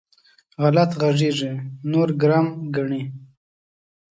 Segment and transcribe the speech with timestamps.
[0.61, 1.51] غلط غږېږي؛
[1.91, 3.01] نور ګرم ګڼي.